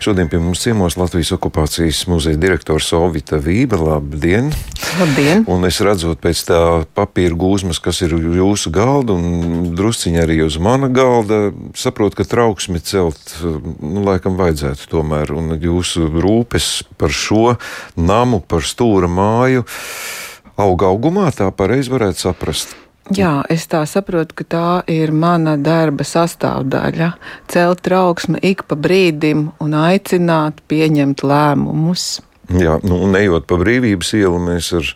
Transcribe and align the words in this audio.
Šodien 0.00 0.30
pie 0.32 0.38
mums 0.40 0.62
ciemos 0.64 0.94
Latvijas 0.96 1.28
okupācijas 1.36 2.06
muzeja 2.08 2.38
direktors 2.40 2.86
Ovita 2.96 3.36
Vība. 3.36 3.76
Labdien! 3.76 4.46
Labdien! 4.96 5.44
Un 5.44 5.68
es 5.68 5.76
redzot 5.84 6.22
pēc 6.24 6.40
tā 6.48 6.60
papīra 6.96 7.36
gūzmas, 7.36 7.82
kas 7.84 8.00
ir 8.06 8.14
jūsu 8.16 8.72
galda 8.72 9.12
un 9.12 9.74
drusciņi 9.76 10.22
arī 10.22 10.38
uz 10.46 10.56
mana 10.56 10.88
galda, 10.88 11.50
saprotu, 11.76 12.16
ka 12.22 12.24
trauksmi 12.32 12.80
celt, 12.80 13.20
nu, 13.44 14.00
laikam 14.08 14.40
vajadzētu 14.40 14.88
tomēr. 14.88 15.34
Un 15.36 15.58
jūsu 15.60 16.08
rūpes 16.16 16.70
par 16.96 17.12
šo 17.12 17.58
namu, 18.00 18.40
par 18.40 18.64
stūra 18.64 19.04
māju 19.04 19.68
auga 20.56 20.88
augumā, 20.94 21.28
tā 21.36 21.52
pareizi 21.52 21.92
varētu 21.92 22.24
saprast. 22.24 22.72
Jā, 23.10 23.40
es 23.50 23.64
tā 23.66 23.80
saprotu, 23.90 24.36
ka 24.38 24.44
tā 24.46 24.66
ir 24.90 25.10
mana 25.10 25.56
darba 25.58 26.04
sastāvdaļa. 26.06 27.08
Celt 27.50 27.82
trauksmi 27.82 28.38
ik 28.52 28.62
pa 28.70 28.78
brīdim 28.78 29.48
un 29.58 29.74
aicināt 29.74 30.62
pieņemt 30.70 31.24
lēmumus. 31.26 32.20
Jā, 32.54 32.78
nu, 32.86 33.02
nejot 33.10 33.48
pa 33.50 33.58
brīvības 33.58 34.14
ielu, 34.18 34.38
mēs 34.42 34.70
ar 34.78 34.94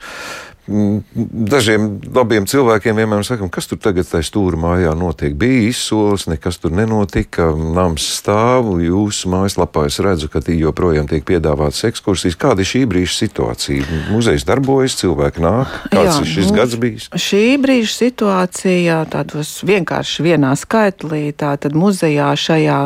dažiem 0.65 1.99
labiem 2.15 2.47
cilvēkiem 2.49 2.97
vienmēr 2.97 3.25
sakām, 3.27 3.51
kas 3.53 3.69
tur 3.69 3.79
tagad 3.83 4.09
tajā 4.09 4.25
stūra 4.25 4.57
mājā 4.61 4.95
notiek. 4.97 5.35
Bija 5.37 5.69
izsoles, 5.69 6.25
nekas 6.31 6.57
tur 6.63 6.73
nenotika, 6.73 7.51
nams 7.53 8.07
stāv, 8.19 8.71
jūsu 8.81 9.29
mājaslapā 9.33 9.87
es 9.91 10.01
redzu, 10.05 10.31
ka 10.33 10.41
joprojām 10.45 11.09
tiek 11.11 11.25
piedāvātas 11.29 11.85
ekskursijas. 11.91 12.39
Kāda 12.41 12.65
ir 12.65 12.71
šī 12.71 12.85
brīža 12.89 13.17
situācija? 13.19 14.01
Muzejs 14.15 14.47
darbojas, 14.49 14.97
cilvēki 15.03 15.45
nāk, 15.45 15.75
kāds 15.93 16.09
Jā, 16.09 16.17
ir 16.23 16.31
šis 16.33 16.49
nu, 16.49 16.57
gads 16.57 16.79
bijis? 16.81 17.09
Šī 17.13 17.45
brīža 17.61 17.93
situācija 17.99 19.03
tādos 19.13 19.53
vienkārši 19.69 20.25
vienā 20.25 20.55
skaitlī, 20.59 21.27
tātad 21.37 21.77
muzejā 21.77 22.31
šajā 22.41 22.81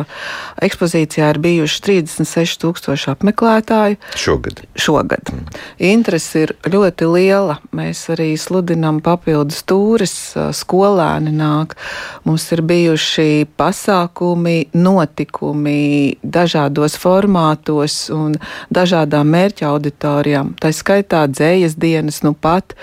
ekspozīcijā 0.67 1.31
ir 1.31 1.41
bijuši 1.47 1.83
36 1.87 2.59
tūkstoši 2.65 3.11
apmeklētāju. 3.15 3.99
Šogad. 4.19 4.63
Šogad. 4.75 5.31
Mm. 5.31 5.59
Interesi 5.93 6.43
ir 6.43 6.55
ļoti 6.67 7.07
liela 7.13 7.59
Mēs 7.75 8.01
arī 8.09 8.31
sludinām 8.39 8.97
papildus 9.05 9.59
stūres, 9.61 10.13
skolēni 10.57 11.29
nāk. 11.37 11.75
Mums 12.25 12.47
ir 12.55 12.63
bijuši 12.65 13.45
pasākumi, 13.59 14.71
notikumi 14.73 16.17
dažādos 16.23 16.97
formātos 16.97 18.07
un 18.13 18.39
dažādām 18.73 19.29
mērķa 19.35 19.69
auditorijām. 19.69 20.55
Tā 20.57 20.73
skaitā 20.73 21.27
dzējas 21.29 21.77
dienas, 21.77 22.23
nu 22.25 22.33
pat 22.33 22.73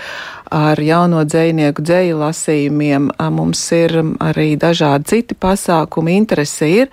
ar 0.50 0.80
jauno 0.80 1.22
dzinieku 1.26 1.82
dzēju 1.82 2.18
lasījumiem. 2.20 3.08
Mums 3.34 3.62
ir 3.76 3.94
arī 4.22 4.48
dažādi 4.60 5.10
citi 5.10 5.36
pasākumi, 5.38 6.16
interese 6.16 6.68
ir, 6.70 6.90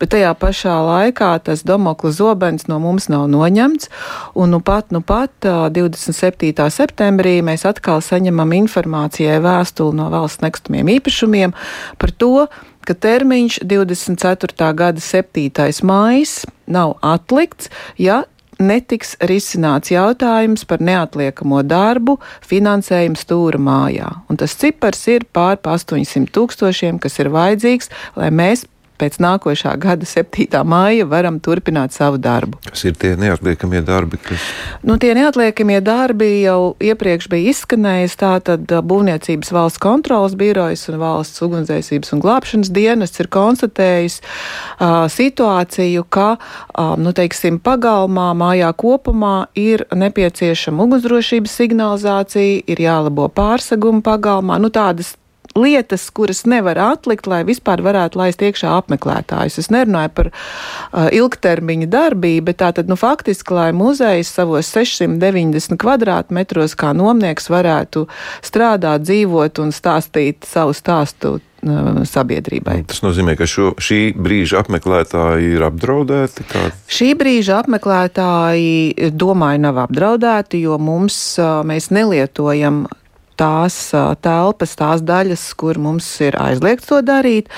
bet 0.00 0.12
tajā 0.14 0.32
pašā 0.38 0.76
laikā 0.86 1.32
tas 1.44 1.64
Domokla 1.66 2.12
zobens 2.14 2.66
no 2.70 2.80
mums 2.82 3.08
nav 3.12 3.28
noņemts. 3.32 3.90
Un 4.34 4.54
nu 4.56 4.60
pat, 4.64 4.90
nu 4.94 5.02
pat 5.04 5.32
27. 5.44 6.52
septembrī 6.70 7.38
mēs 7.46 7.66
atkal 7.68 8.02
saņemam 8.04 8.52
informācijai 8.62 9.40
vēstuli 9.44 9.96
no 10.00 10.10
valsts 10.12 10.44
nekustamiem 10.44 10.96
īpašumiem 10.98 11.54
par 12.00 12.12
to, 12.12 12.48
ka 12.86 12.96
termiņš 12.96 13.60
24. 13.68 14.72
gada 14.74 15.00
7. 15.00 15.70
maijs 15.86 16.44
nav 16.66 16.96
atlikts, 17.04 17.70
ja 17.98 18.24
netiks 18.60 19.16
risināts 19.26 19.92
jautājums 19.92 20.66
par 20.68 20.82
neatliekamo 20.84 21.62
darbu 21.66 22.18
finansējumu 22.46 23.20
stūra 23.20 23.60
mājā. 23.60 24.10
Un 24.30 24.40
tas 24.40 24.56
cipars 24.60 25.06
ir 25.12 25.26
pār 25.32 25.58
800 25.60 26.30
tūkstošiem, 26.36 27.00
kas 27.02 27.18
ir 27.22 27.32
vajadzīgs, 27.34 27.90
lai 28.20 28.30
mēs 28.34 28.66
pēc 29.00 29.18
nākošā 29.22 29.74
gada 29.80 30.06
7. 30.08 30.60
māja 30.68 31.06
varam 31.08 31.40
turpināt 31.42 31.94
savu 31.96 32.20
darbu. 32.20 32.60
Kas 32.68 32.84
ir 32.88 32.96
tie 33.00 33.14
neatliekamie 33.20 33.82
darbi? 33.86 34.20
Kas... 34.22 34.44
Nu, 34.86 34.98
tie 35.00 35.14
neatliekamie 35.16 35.80
darbi 35.84 36.28
jau 36.42 36.74
iepriekš 36.80 37.30
bija 37.32 37.54
izskanējis. 37.54 38.18
Tātad 38.20 38.74
Būvniecības 38.90 39.52
valsts 39.54 39.80
kontrolas 39.82 40.36
birojas 40.38 40.86
un 40.90 40.98
valsts 41.00 41.42
ugunsdzēsības 41.46 42.14
un 42.14 42.22
glābšanas 42.24 42.72
dienests 42.74 43.22
ir 43.22 43.30
konstatējis 43.32 44.20
uh, 44.20 45.06
situāciju, 45.12 46.04
ka 46.12 46.28
uh, 46.36 46.94
nu, 47.00 47.14
teiksim, 47.16 47.60
pagalmā, 47.64 48.30
mājā 48.36 48.72
kopumā 48.76 49.34
ir 49.58 49.86
nepieciešama 49.94 50.86
ugunsdrošības 50.86 51.56
signalizācija, 51.62 52.64
ir 52.70 52.84
jālabo 52.84 53.30
pārseguma 53.32 54.04
pagalmā. 54.04 54.60
Nu, 54.62 54.72
tādas 54.74 55.14
lietas, 55.58 56.10
kuras 56.10 56.44
nevar 56.46 56.78
atlikt, 56.78 57.26
lai 57.30 57.42
vispār 57.46 57.82
varētu 57.82 58.20
laist 58.20 58.42
iekšā 58.44 58.70
apmeklētājus. 58.80 59.58
Es 59.62 59.70
nerunāju 59.72 60.12
par 60.14 60.30
uh, 60.30 61.08
ilgtermiņa 61.14 61.90
darbību, 61.90 62.46
bet 62.50 62.60
tā 62.62 62.70
tad, 62.76 62.90
nu, 62.90 62.98
faktiski, 63.00 63.54
lai 63.56 63.70
muzejs 63.76 64.30
savos 64.36 64.70
690 64.70 65.78
kvadrātmetros 65.80 66.76
kā 66.78 66.94
nomnieks 66.96 67.50
varētu 67.50 68.06
strādāt, 68.46 69.06
dzīvot 69.08 69.62
un 69.64 69.74
stāstīt 69.74 70.46
savu 70.46 70.76
stāstu 70.76 71.36
uh, 71.40 71.90
sabiedrībai. 72.06 72.80
Tas 72.90 73.02
nozīmē, 73.02 73.34
ka 73.40 73.50
šo, 73.50 73.72
šī 73.82 74.00
brīža 74.14 74.62
apmeklētāji 74.62 75.56
ir 75.56 75.66
apdraudēti? 75.66 76.46
Kā? 76.52 76.68
Šī 76.90 77.12
brīža 77.18 77.58
apmeklētāji, 77.64 79.10
domāju, 79.10 79.66
nav 79.66 79.82
apdraudēti, 79.88 80.62
jo 80.62 80.78
mums 80.78 81.18
uh, 81.42 81.60
mēs 81.66 81.90
nelietojam 81.94 82.84
tās 83.40 83.76
telpas, 84.24 84.74
tās 84.78 85.04
daļas, 85.06 85.44
kur 85.60 85.80
mums 85.80 86.08
ir 86.24 86.36
aizliegts 86.40 86.90
to 86.90 87.00
darīt, 87.04 87.48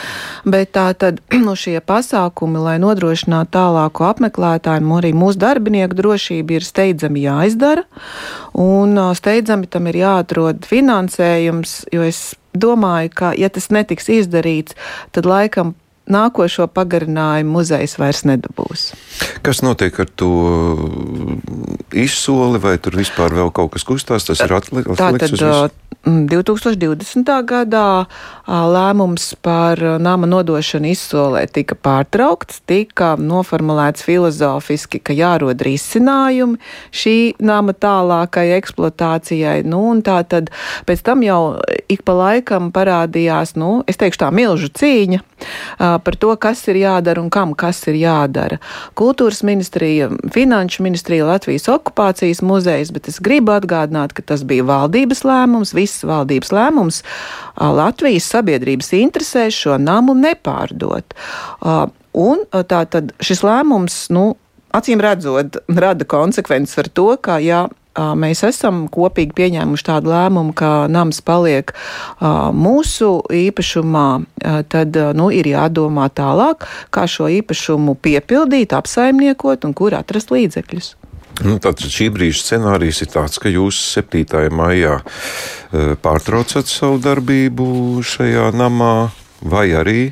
bet 0.47 0.73
tā 0.77 0.89
tad 0.99 1.21
nu, 1.47 1.57
šie 1.59 1.79
pasākumi, 1.85 2.63
lai 2.63 2.77
nodrošinātu 2.83 3.53
tālāku 3.59 4.07
apmeklētāju, 4.09 4.93
arī 4.99 5.13
mūsu 5.17 5.43
darbinieku 5.43 5.99
drošību 5.99 6.59
ir 6.59 6.67
steidzami 6.67 7.27
jāizdara, 7.27 7.87
un 8.59 8.97
steidzami 9.19 9.71
tam 9.71 9.91
ir 9.91 10.03
jāatrod 10.05 10.67
finansējums, 10.69 11.83
jo 11.93 12.07
es 12.07 12.23
domāju, 12.53 13.13
ka, 13.17 13.33
ja 13.39 13.49
tas 13.53 13.71
netiks 13.73 14.11
izdarīts, 14.13 14.77
tad 15.13 15.29
laikam 15.29 15.75
nākošo 16.11 16.67
pagarinājumu 16.73 17.59
muzejs 17.59 17.97
vairs 18.01 18.25
nedabūs. 18.29 18.91
Kas 19.47 19.63
notiek 19.63 19.97
ar 20.03 20.11
to 20.19 20.33
izsoli, 21.95 22.61
vai 22.63 22.77
tur 22.83 22.97
vispār 22.99 23.35
vēl 23.37 23.53
kaut 23.55 23.75
kas 23.77 23.87
kustās? 23.87 24.27
Tas 24.27 24.43
ir 24.43 24.55
atlikts. 24.57 24.99
Tātad 24.99 25.73
2020. 26.03 27.31
gadā 27.47 27.87
lēmums 28.49 29.29
par 29.43 29.79
nama 30.03 30.27
nodošanu 30.27 30.91
izsolē 30.91 31.45
tika 31.47 31.77
pārtraukts, 31.79 32.59
tika 32.67 33.15
noformulēts 33.21 34.03
filozofiski, 34.07 34.99
ka 34.99 35.15
jārod 35.15 35.63
risinājumi 35.63 36.59
šī 36.91 37.17
nama 37.39 37.75
tālākai 37.75 38.49
eksploatācijai. 38.59 39.61
Nu, 39.63 39.85
tā 40.03 40.23
tad 40.27 40.51
pēc 40.89 41.05
tam 41.07 41.23
jau 41.23 41.43
ik 41.87 42.03
pa 42.03 42.19
laikam 42.19 42.73
parādījās, 42.75 43.55
nu, 43.55 43.83
es 43.87 44.01
teikšu 44.01 44.25
tā 44.25 44.33
milžu 44.35 44.73
cīņa 44.75 45.23
par 45.79 46.19
to, 46.19 46.35
kas 46.41 46.63
ir 46.71 46.81
jādara 46.83 47.23
un 47.23 47.31
kam 47.33 47.55
kas 47.59 47.83
ir 47.91 47.99
jādara. 48.01 48.59
Kultūras 48.99 49.43
ministrija, 49.47 50.11
Finanšu 50.35 50.85
ministrija, 50.87 51.27
Latvijas 51.29 51.69
okupācijas 51.73 52.43
muzejs, 52.47 52.93
bet 52.95 53.09
es 53.13 53.21
gribu 53.23 53.55
atgādināt, 53.57 54.15
ka 54.17 54.25
tas 54.33 54.45
bija 54.49 54.67
valdības 54.69 55.25
lēmums, 55.29 55.75
viss 55.77 56.05
valdības 56.07 56.53
lēmums 56.55 57.03
Latvijas 57.57 58.31
sabiedrības 58.33 58.93
interesēs 58.99 59.57
šo 59.65 59.79
namu 59.81 60.17
nepārdot. 60.19 61.17
Un 62.13 62.47
tā 62.51 62.85
tad 62.93 63.15
šis 63.25 63.41
lēmums, 63.47 64.07
nu, 64.13 64.33
acīm 64.77 65.01
redzot, 65.05 65.61
rada 65.69 66.09
konsekvences 66.09 66.81
ar 66.83 66.91
to, 66.93 67.09
ka, 67.21 67.39
ja 67.41 67.67
mēs 67.97 68.43
esam 68.47 68.87
kopīgi 68.93 69.35
pieņēmuši 69.37 69.87
tādu 69.89 70.13
lēmumu, 70.13 70.55
ka 70.57 70.87
nams 70.93 71.21
paliek 71.25 71.75
mūsu 72.23 73.11
īpašumā, 73.29 74.07
tad 74.73 74.97
nu, 75.19 75.29
ir 75.35 75.51
jādomā 75.53 76.09
tālāk, 76.15 76.67
kā 76.95 77.07
šo 77.11 77.29
īpašumu 77.41 77.97
piepildīt, 78.03 78.75
apsaimniekot 78.77 79.69
un 79.69 79.77
kur 79.77 79.97
atrast 79.99 80.33
līdzekļus. 80.35 80.95
Nu, 81.43 81.57
Tātad 81.57 81.89
šī 81.89 82.11
brīža 82.13 82.43
scenārijs 82.43 83.01
ir 83.03 83.09
tāds, 83.15 83.41
ka 83.41 83.49
jūs 83.49 83.79
7. 83.97 84.51
maijā 84.53 84.99
pārtraucat 86.05 86.69
savu 86.69 87.01
darbību 87.03 88.03
šajā 88.05 88.51
namā, 88.53 89.11
vai 89.41 89.71
arī 89.73 90.03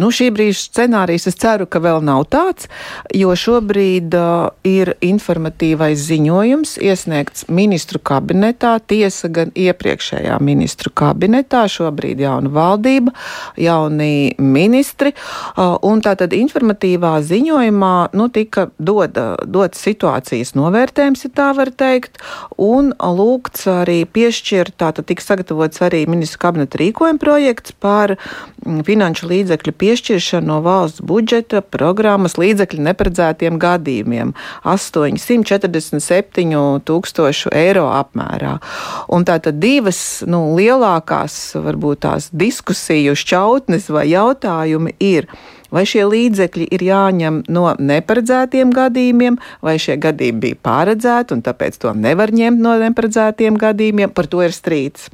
Nu, 0.00 0.08
šī 0.14 0.30
brīža 0.32 0.62
scenārijs 0.62 1.26
es 1.28 1.36
ceru, 1.40 1.66
ka 1.68 1.80
vēl 1.82 2.00
nav 2.04 2.24
tāds, 2.32 2.70
jo 3.12 3.34
šobrīd 3.36 4.14
uh, 4.16 4.48
ir 4.64 4.94
informatīvais 5.04 6.00
ziņojums 6.06 6.78
iesniegts 6.80 7.44
ministru 7.52 8.00
kabinetā, 8.00 8.78
tiesa 8.80 9.28
gan 9.28 9.52
iepriekšējā 9.52 10.38
ministru 10.40 10.92
kabinetā, 10.96 11.66
šobrīd 11.68 12.22
jauna 12.24 12.52
valdība, 12.54 13.12
jauni 13.60 14.32
ministri, 14.40 15.12
uh, 15.12 15.76
un 15.84 16.00
tātad 16.00 16.32
informatīvā 16.38 17.12
ziņojumā, 17.28 17.92
nu, 18.16 18.30
tika 18.32 18.70
dod, 18.80 19.20
dots 19.44 19.84
situācijas 19.84 20.54
novērtējums, 20.56 21.26
ja 21.28 21.32
tā 21.42 21.50
var 21.60 21.74
teikt, 21.76 22.22
un 22.56 22.94
lūgts 22.96 23.68
arī 23.68 24.00
piešķirt, 24.08 24.78
tātad 24.80 25.10
tika 25.12 25.28
sagatavots 25.28 25.84
arī 25.84 26.06
ministru 26.08 26.40
kabineta 26.46 26.80
rīkojuma 26.80 27.20
projekts 27.20 27.76
par 27.76 28.16
mm, 28.16 28.80
finanšu 28.88 29.28
līdzekļu 29.28 29.76
piešķiršanu 29.76 29.88
piešķiršanu 29.90 30.46
no 30.46 30.60
valsts 30.62 31.02
budžeta 31.02 31.64
programmas 31.66 32.36
līdzekļu 32.38 32.84
neparedzētiem 32.86 33.58
gadījumiem- 33.58 34.34
847 34.74 36.78
tūkstošu 36.86 37.50
eiro 37.50 37.88
apmērā. 37.90 38.60
Un 39.08 39.24
tātad 39.24 39.58
divas 39.58 40.22
nu, 40.26 40.54
lielākās, 40.54 41.58
varbūt 41.58 42.06
tās 42.06 42.30
diskusiju 42.30 43.18
šķautnes 43.18 43.90
vai 43.90 44.06
jautājumi 44.14 44.94
ir 45.00 45.26
vai 45.70 45.86
šie 45.86 46.04
līdzekļi 46.04 46.66
ir 46.70 46.82
jāņem 46.82 47.44
no 47.48 47.74
neparedzētiem 47.78 48.72
gadījumiem, 48.74 49.38
vai 49.62 49.78
šie 49.78 49.96
gadījumi 49.96 50.40
bija 50.40 50.56
paredzēti, 50.62 51.32
un 51.32 51.42
tāpēc 51.42 51.78
to 51.78 51.94
nevar 51.94 52.30
ņemt 52.30 52.58
no 52.58 52.78
neparedzētiem 52.78 53.58
gadījumiem. 53.58 54.10
Par 54.10 54.26
to 54.26 54.42
ir 54.42 54.50
strīds. 54.50 55.10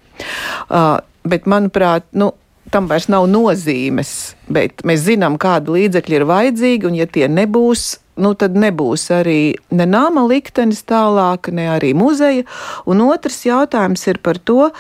Uh, 0.70 1.00
bet, 1.29 1.44
manuprāt, 1.44 2.05
nu, 2.12 2.32
tam 2.72 2.88
vairs 2.90 3.08
nav 3.12 3.28
nozīmes, 3.30 4.10
bet 4.52 4.82
mēs 4.86 5.04
zinām, 5.06 5.38
kāda 5.40 5.74
līdzekļa 5.76 6.18
ir 6.18 6.26
vajadzīga, 6.28 6.88
un 6.90 6.98
ja 6.98 7.06
tie 7.10 7.28
nebūs, 7.30 7.86
nu, 8.22 8.32
tad 8.38 8.56
nebūs 8.58 9.08
arī 9.14 9.40
ne 9.70 9.86
nama 9.88 10.24
liktenis 10.26 10.82
tālāk, 10.88 11.52
ne 11.54 11.68
arī 11.74 11.92
muzeja. 11.96 12.46
Un 12.88 13.04
otrs 13.06 13.42
jautājums 13.46 14.06
ir 14.10 14.22
par 14.24 14.40
to, 14.42 14.70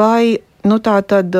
vai 0.00 0.36
nu, 0.66 0.80
tā 0.82 0.98
tad 1.06 1.38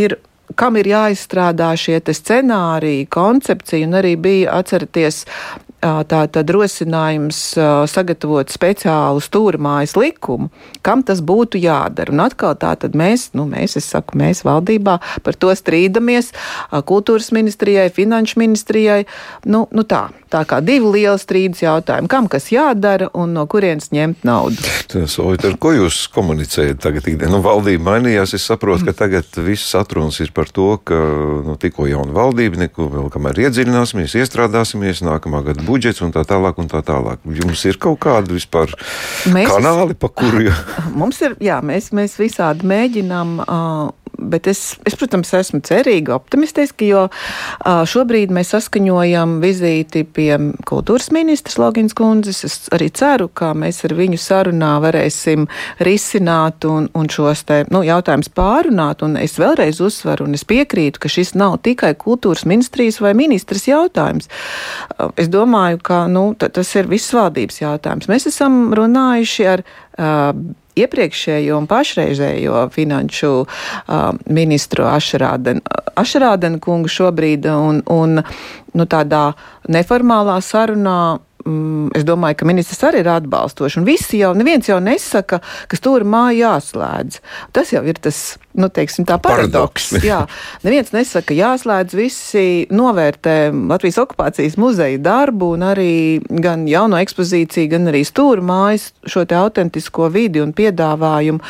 ir 0.00 0.18
kam 0.58 0.76
ir 0.80 0.88
jāizstrādā 0.90 1.70
šie 1.78 2.00
scenāriji, 2.02 3.06
koncepcija, 3.12 3.86
un 3.86 3.98
arī 4.00 4.16
bija, 4.20 4.56
atceraties, 4.58 5.24
tā 5.80 6.20
tad 6.32 6.50
rosinājums 6.52 7.38
sagatavot 7.90 8.52
speciālu 8.52 9.22
stūrmājas 9.24 9.96
likumu, 9.96 10.50
kam 10.86 11.04
tas 11.06 11.22
būtu 11.24 11.60
jādara. 11.60 12.12
Un 12.12 12.24
atkal 12.24 12.56
tā 12.60 12.74
tad 12.80 12.96
mēs, 12.98 13.30
nu 13.38 13.46
mēs, 13.48 13.78
es 13.80 13.88
saku, 13.92 14.18
mēs 14.20 14.44
valdībā 14.46 14.98
par 15.24 15.38
to 15.40 15.52
strīdamies, 15.56 16.32
kultūras 16.70 17.30
ministrijai, 17.36 17.88
finanšu 17.94 18.40
ministrijai, 18.42 19.04
nu, 19.48 19.66
nu 19.72 19.86
tā. 19.88 20.08
Tā 20.30 20.44
kā 20.46 20.60
divi 20.62 20.86
lieli 20.94 21.18
strīdus 21.18 21.64
jautājumi, 21.64 22.06
kam 22.10 22.28
kas 22.30 22.52
jādara 22.54 23.08
un 23.18 23.32
no 23.34 23.42
kurienes 23.50 23.90
ņemt 23.90 24.22
naudu. 24.28 24.62
Tas, 24.92 25.16
ar 25.18 25.56
ko 25.58 25.72
jūs 25.74 26.04
komunicējat 26.14 26.78
tagad? 26.84 27.08
Nu, 27.26 27.40
valdība 27.42 27.88
mainījās, 27.88 28.36
es 28.38 28.46
saprotu, 28.46 28.86
ka 28.86 28.94
tagad 29.00 29.26
viss 29.42 29.74
atrunas 29.74 30.20
ir 30.22 30.30
par 30.36 30.52
to, 30.54 30.76
ka 30.86 30.94
nu, 31.48 31.56
tikko 31.58 31.88
jauna 31.90 32.14
valdība, 32.14 32.60
neko 32.62 32.86
vēl 32.92 33.10
kamēr 33.10 33.42
iedziļināsimies, 33.48 34.14
iestrādāsimies, 34.22 35.02
nākamā 35.02 35.42
gada 35.48 35.66
budžets 35.70 36.02
un 36.04 36.12
tā 36.14 36.24
tālāk. 36.26 36.58
Un 36.60 36.68
tā 36.70 36.82
tālāk. 36.86 37.22
Jums 37.40 37.64
ir 37.70 37.78
kaut 37.80 38.00
kādi 38.02 38.36
vispār 38.36 38.74
mēs, 39.30 39.48
kanāli, 39.48 39.96
pa 39.98 40.10
kuriem? 40.12 40.52
Mums 41.00 41.22
ir, 41.24 41.38
jā, 41.42 41.60
mēs, 41.64 41.92
mēs 41.96 42.18
visādi 42.20 42.68
mēģinām. 42.68 43.36
Uh, 43.46 43.99
bet 44.20 44.48
es, 44.50 44.76
es, 44.86 44.96
protams, 44.98 45.32
esmu 45.36 45.62
cerīga, 45.66 46.14
optimistiska, 46.18 46.86
jo 46.86 47.06
šobrīd 47.90 48.32
mēs 48.34 48.52
saskaņojam 48.54 49.38
vizīti 49.42 50.04
pie 50.04 50.30
kultūras 50.68 51.10
ministras 51.14 51.58
Logins 51.60 51.96
kundzes. 51.96 52.42
Es 52.46 52.56
arī 52.74 52.90
ceru, 52.94 53.28
ka 53.28 53.52
mēs 53.58 53.82
ar 53.88 53.94
viņu 53.98 54.20
sarunā 54.20 54.72
varēsim 54.84 55.46
risināt 55.86 56.66
un, 56.68 56.88
un 56.96 57.10
šos 57.12 57.44
te, 57.48 57.62
nu, 57.72 57.82
jautājumus 57.86 58.32
pārunāt. 58.36 59.04
Un 59.06 59.16
es 59.20 59.38
vēlreiz 59.40 59.80
uzsveru, 59.84 60.28
un 60.28 60.38
es 60.38 60.46
piekrītu, 60.48 61.02
ka 61.02 61.10
šis 61.12 61.34
nav 61.38 61.60
tikai 61.66 61.94
kultūras 61.98 62.46
ministrijas 62.48 63.00
vai 63.02 63.14
ministras 63.18 63.66
jautājums. 63.68 64.30
Es 65.20 65.30
domāju, 65.32 65.80
ka 65.84 66.04
nu, 66.10 66.30
tas 66.40 66.74
ir 66.76 66.90
viss 66.90 67.14
valdības 67.16 67.62
jautājums. 67.62 68.10
Mēs 68.10 68.28
esam 68.30 68.62
runājuši 68.76 69.48
ar 69.50 69.64
iepriekšējo 70.78 71.58
un 71.58 71.66
pašreizējo 71.70 72.66
finanšu 72.74 73.32
uh, 73.40 74.12
ministru 74.30 74.86
Ašrādenu, 74.90 75.62
Ašrādenu 76.00 76.60
kungu 76.62 76.90
šobrīd 76.90 77.48
un, 77.50 77.82
un 77.90 78.20
nu, 78.20 78.86
tādā 78.86 79.24
neformālā 79.68 80.38
sarunā 80.44 81.00
mm, 81.44 81.90
es 81.98 82.04
domāju, 82.06 82.40
ka 82.40 82.48
ministrs 82.48 82.82
arī 82.88 83.02
ir 83.02 83.10
atbalstošs. 83.12 83.78
Un 83.80 83.86
visi 83.88 84.20
jau, 84.20 84.32
neviens 84.36 84.68
jau 84.68 84.78
nesaka, 84.82 85.40
ka 85.40 85.78
stūra 85.78 86.06
māja 86.06 86.54
jāslēdz. 86.54 87.20
Tas 87.56 87.72
jau 87.74 87.82
ir 87.88 88.00
tas, 88.02 88.20
nu, 88.58 88.70
teiksim, 88.72 89.06
tā 89.08 89.18
paradoks. 89.22 89.90
paradoks. 89.90 90.06
Jā, 90.10 90.20
neviens 90.66 90.92
nesaka, 90.94 91.30
ka 91.30 91.38
jāslēdz. 91.38 91.96
Visi 91.98 92.46
novērtē 92.74 93.36
Latvijas 93.70 94.00
okupācijas 94.04 94.58
muzeja 94.60 95.00
darbu 95.02 95.52
un 95.56 95.66
arī 95.70 95.92
gan 96.42 96.66
jauno 96.70 97.00
ekspozīciju, 97.00 97.72
gan 97.74 97.90
arī 97.92 98.04
stūra 98.08 98.44
mājas 98.44 98.90
šo 99.08 99.26
te 99.28 99.38
autentisko 99.38 100.10
vidi 100.12 100.42
un 100.42 100.54
piedāvājumu. 100.56 101.44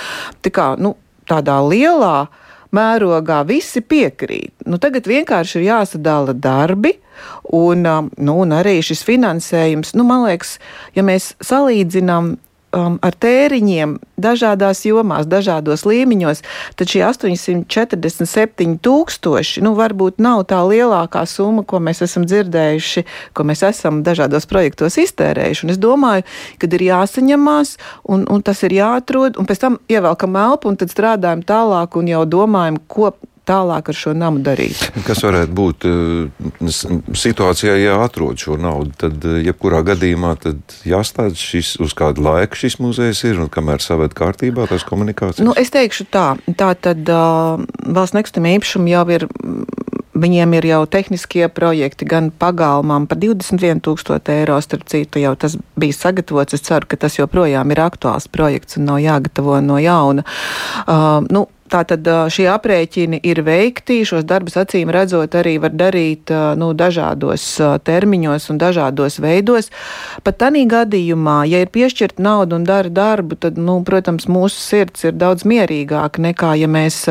Tā 0.45 0.55
kā, 0.55 0.73
nu, 0.81 0.97
tādā 1.31 1.61
lielā 1.63 2.29
mērogā 2.77 3.43
visi 3.49 3.83
piekrīt. 3.83 4.55
Nu, 4.67 4.79
tagad 4.83 5.09
vienkārši 5.11 5.61
ir 5.61 5.69
jāsadala 5.73 6.37
darbi, 6.37 6.97
Un, 7.43 7.85
um, 7.85 8.11
nu, 8.17 8.37
un 8.45 8.55
arī 8.55 8.79
šis 8.85 9.03
finansējums, 9.07 9.95
nu, 9.99 10.07
man 10.09 10.25
liekas, 10.29 10.59
ja 10.97 11.05
mēs 11.07 11.33
salīdzinām 11.45 12.37
um, 12.77 12.97
ar 13.03 13.17
tēriņiem 13.21 13.97
dažādās 14.21 14.83
jomās, 14.87 15.29
dažādos 15.31 15.85
līmeņos, 15.89 16.43
tad 16.79 16.93
šie 16.93 17.03
847 17.07 18.77
tūkstoši 18.85 19.65
nu, 19.65 19.75
varbūt 19.79 20.21
nav 20.23 20.45
tā 20.51 20.61
lielākā 20.67 21.25
summa, 21.29 21.65
ko 21.65 21.81
mēs 21.83 22.03
esam 22.07 22.27
dzirdējuši, 22.29 23.05
ko 23.37 23.47
mēs 23.49 23.65
esam 23.71 24.03
dažādos 24.07 24.49
projektos 24.51 24.99
iztērējuši. 25.01 25.67
Un 25.67 25.75
es 25.75 25.81
domāju, 25.81 26.27
ka 26.61 26.71
ir 26.71 26.87
jāsaņemās, 26.91 27.77
un, 28.13 28.27
un 28.31 28.45
tas 28.47 28.63
ir 28.67 28.77
jāatrod, 28.81 29.41
un 29.41 29.49
pēc 29.49 29.65
tam 29.65 29.81
ievelkam 29.91 30.39
elpu, 30.41 30.71
un 30.71 30.81
tad 30.81 30.93
strādājam 30.93 31.45
tālāk 31.47 31.99
un 32.01 32.13
jau 32.13 32.25
domājam, 32.39 32.81
ko 32.91 33.15
tālāk 33.51 33.91
ar 33.91 33.99
šo 33.99 34.15
namu 34.17 34.43
darīt. 34.47 34.87
Kas 35.07 35.23
varētu 35.27 35.57
būt 35.57 35.87
eh, 35.91 36.71
situācijā, 37.25 37.77
ja 37.83 37.99
atrod 38.05 38.41
šo 38.41 38.59
naudu, 38.61 38.95
tad 39.01 39.27
eh, 39.27 39.41
jebkurā 39.49 39.83
gadījumā 39.91 40.37
jāstāda 40.89 41.35
šis, 41.37 41.75
uz 41.83 41.95
kādu 41.99 42.25
laiku 42.27 42.59
šis 42.61 42.79
muzejs 42.83 43.25
ir 43.29 43.43
un 43.43 43.51
kamēr 43.53 43.83
saved 43.85 44.15
kārtībā 44.17 44.69
tās 44.71 44.87
komunikācijas? 44.89 45.45
Nu, 45.47 45.57
es 45.59 45.73
teikšu 45.75 46.09
tā, 46.13 46.27
tā 46.59 46.73
tad 46.79 47.11
uh, 47.11 47.61
valsts 47.91 48.17
nekustamie 48.17 48.57
īpašumi 48.59 48.95
jau 48.95 49.07
ir 49.19 49.29
Viņiem 50.21 50.53
ir 50.59 50.67
jau 50.69 50.81
tehniskie 50.91 51.47
projekti, 51.55 52.05
gan 52.05 52.29
pagalmām 52.35 53.07
par 53.09 53.17
21,000 53.23 54.33
eiro. 54.35 54.59
Starp 54.61 54.83
citu, 54.91 55.21
jau 55.23 55.33
tas 55.39 55.55
bija 55.81 55.97
sagatavots. 55.97 56.57
Es 56.59 56.65
ceru, 56.67 56.89
ka 56.91 56.99
tas 57.01 57.17
joprojām 57.17 57.73
ir 57.73 57.81
aktuāls 57.81 58.27
projekts 58.29 58.77
un 58.77 58.89
nav 58.91 58.99
jāgatavo 59.01 59.61
no 59.65 59.79
jauna. 59.81 60.27
Uh, 60.85 61.23
nu, 61.31 61.47
Tātad 61.71 62.07
šie 62.35 62.49
aprēķini 62.51 63.21
ir 63.31 63.43
veikti. 63.47 64.01
Šos 64.09 64.25
darbus 64.29 64.59
acīm 64.61 64.91
redzot, 64.91 65.37
arī 65.39 65.57
var 65.63 65.75
darīt 65.75 66.33
nu, 66.59 66.73
dažādos 66.75 67.45
termiņos 67.87 68.49
un 68.51 68.59
dažādos 68.61 69.21
veidos. 69.23 69.71
Pat 70.27 70.41
tādā 70.43 70.65
gadījumā, 70.71 71.45
ja 71.51 71.63
ir 71.63 71.71
piešķirta 71.71 72.23
nauda 72.23 72.59
un 72.59 72.67
dara 72.67 72.91
darbu, 72.91 73.39
tad, 73.41 73.61
nu, 73.61 73.81
protams, 73.87 74.27
mūsu 74.31 74.59
sirds 74.59 75.07
ir 75.07 75.15
daudz 75.21 75.47
mierīgāka 75.47 76.23
nekā 76.31 76.57
ja 76.61 76.71
mēs 76.71 77.05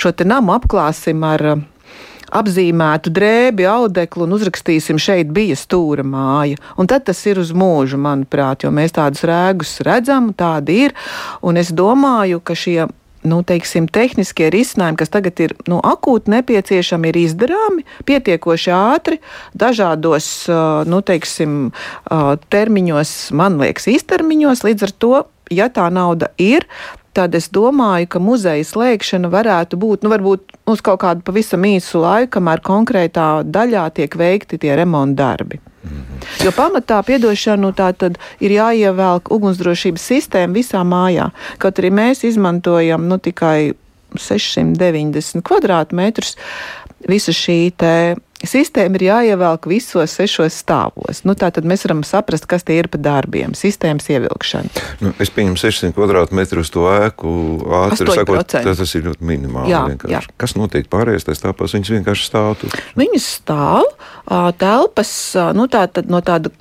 šo 0.00 0.14
namu 0.24 0.56
apklāsim 0.56 1.22
ar 1.26 1.46
apzīmētu 2.30 3.10
drēbi, 3.14 3.66
audeklu 3.66 4.26
un 4.26 4.36
uzrakstīsim, 4.36 5.00
šeit 5.02 5.32
bija 5.34 5.56
stūra 5.58 6.04
māja. 6.06 6.60
Un 6.78 6.88
tad 6.90 7.08
tas 7.08 7.20
ir 7.26 7.40
uz 7.42 7.50
mūžu, 7.50 7.98
manuprāt, 8.00 8.64
jo 8.64 8.70
mēs 8.74 8.94
tādus 8.96 9.24
rēgus 9.26 9.80
redzam, 9.86 10.30
tādi 10.36 10.84
ir. 10.86 10.96
Un 11.42 11.58
es 11.60 11.72
domāju, 11.74 12.40
ka 12.42 12.54
šie 12.54 12.86
nu, 13.26 13.40
teiksim, 13.46 13.88
tehniskie 13.92 14.48
risinājumi, 14.52 14.98
kas 15.00 15.12
tagad 15.12 15.40
ir 15.44 15.54
nu, 15.68 15.80
akūti 15.84 16.32
nepieciešami, 16.32 17.10
ir 17.10 17.18
izdarāmi 17.20 17.84
pietiekoši 18.08 18.72
ātri, 18.74 19.20
dažādos 19.56 20.30
nu, 20.88 21.02
teiksim, 21.04 21.58
termiņos, 22.52 23.14
man 23.36 23.60
liekas, 23.60 23.90
īstermiņos. 23.92 24.64
Līdz 24.66 24.88
ar 24.88 24.96
to, 25.04 25.14
ja 25.52 25.68
tā 25.72 25.88
nauda 25.92 26.30
ir, 26.40 26.66
tad 27.16 27.34
es 27.34 27.50
domāju, 27.52 28.08
ka 28.10 28.22
muzeja 28.22 28.66
slēgšana 28.66 29.30
varētu 29.32 29.80
būt 29.80 30.06
nu, 30.06 30.14
uz 30.70 30.84
kaut 30.84 31.02
kādu 31.04 31.26
pavisam 31.26 31.66
īsu 31.66 32.00
laiku, 32.04 32.38
kamēr 32.38 32.62
konkrētā 32.64 33.32
daļā 33.44 33.88
tiek 33.98 34.16
veikti 34.16 34.60
tie 34.62 34.76
remonta 34.78 35.34
-hmm. 35.84 36.44
Jo 36.44 36.52
pamatā 36.52 37.02
piedošanu 37.02 37.72
tā 37.72 37.92
tad 37.92 38.18
ir 38.40 38.50
jāievelk 38.50 39.30
ugunsdrošības 39.30 40.02
sistēma 40.12 40.54
visā 40.54 40.84
mājā. 40.84 41.30
Kaut 41.58 41.78
arī 41.78 41.90
mēs 41.90 42.24
izmantojam 42.24 43.08
nu, 43.08 43.18
tikai 43.18 43.72
690 44.14 45.42
kvadrātmetrus, 45.42 46.36
visa 47.08 47.32
šī 47.32 47.72
Sistēma 48.40 48.96
ir 48.96 49.04
jāievelk 49.04 49.66
visos 49.68 50.14
sešos 50.16 50.54
stāvos. 50.62 51.20
Nu, 51.28 51.34
tā 51.36 51.50
tad 51.52 51.66
mēs 51.68 51.84
varam 51.84 52.00
saprast, 52.06 52.46
kas 52.48 52.64
tie 52.64 52.78
ir 52.80 52.88
pa 52.88 52.96
darbiem, 53.00 53.52
sistēmas 53.58 54.08
ievilkšana. 54.08 54.84
Nu, 55.04 55.12
es 55.20 55.32
pieņemu 55.34 55.60
600 55.60 55.92
kvadrātmetru 55.96 56.64
uz 56.64 56.72
to 56.72 56.86
ēku. 56.88 57.34
Ātri 57.82 58.08
sakot, 58.08 58.40
tas, 58.48 58.80
tas 58.80 58.96
ir 58.96 59.04
ļoti 59.10 59.28
minimāli. 59.28 59.74
Jā, 59.74 59.82
vienkārši. 59.92 60.14
jā. 60.16 60.22
Kas 60.40 60.56
notiek 60.56 60.88
pārējais 60.92 61.28
tajās 61.28 61.44
telpās? 61.44 61.76
Viņas 61.76 61.92
vienkārši 61.98 62.26
stāv 62.30 62.56
tur. 62.62 62.80
Viņas 63.00 63.28
stāv, 63.42 63.92
telpas, 64.60 65.12
nu, 65.58 65.68
tā 65.68 65.84
no 66.08 66.24
tāda 66.24 66.54